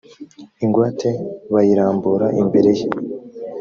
ingwate 0.63 1.09
bayirambura 1.53 2.25
imbere 2.41 2.71
ye 2.79 2.85